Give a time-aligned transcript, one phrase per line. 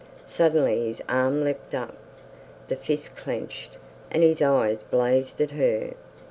[0.25, 1.95] Suddenly his arm leapt up,
[2.69, 3.77] the fist clenched,
[4.09, 5.93] and his eyes blazed at her.